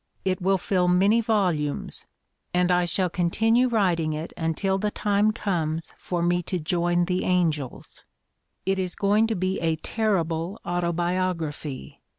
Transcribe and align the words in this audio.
It 0.25 0.41
will 0.41 0.57
fill 0.57 0.87
many 0.87 1.21
volumes, 1.21 2.07
and 2.55 2.71
I 2.71 2.85
shall 2.85 3.07
con 3.07 3.29
tinue 3.29 3.71
writing 3.71 4.13
it 4.13 4.33
until 4.35 4.79
the 4.79 4.89
time 4.89 5.31
comes 5.31 5.93
for 5.95 6.23
me 6.23 6.41
to 6.41 6.57
join 6.57 7.05
the 7.05 7.23
angels. 7.23 8.03
It 8.65 8.79
is 8.79 8.95
going 8.95 9.27
to 9.27 9.35
be 9.35 9.59
a 9.59 9.75
terrible 9.75 10.59
autobiography. 10.65 12.01